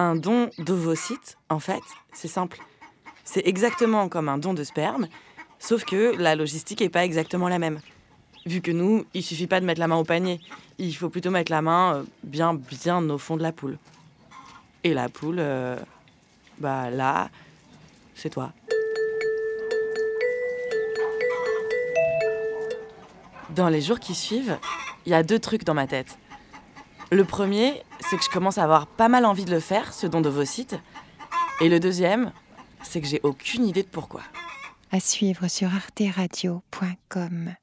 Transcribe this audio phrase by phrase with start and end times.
[0.00, 1.82] Un don d'ovocytes, en fait,
[2.14, 2.58] c'est simple.
[3.22, 5.08] C'est exactement comme un don de sperme,
[5.58, 7.80] sauf que la logistique n'est pas exactement la même.
[8.46, 10.40] Vu que nous, il suffit pas de mettre la main au panier,
[10.78, 13.76] il faut plutôt mettre la main euh, bien, bien au fond de la poule.
[14.84, 15.76] Et la poule, euh,
[16.56, 17.28] bah là,
[18.14, 18.54] c'est toi.
[23.50, 24.56] Dans les jours qui suivent,
[25.04, 26.16] il y a deux trucs dans ma tête.
[27.12, 30.06] Le premier, c'est que je commence à avoir pas mal envie de le faire, ce
[30.06, 30.76] don d'ovocytes.
[31.60, 32.32] Et le deuxième,
[32.82, 34.20] c'est que j'ai aucune idée de pourquoi.
[34.92, 37.54] À suivre sur arteradio.com.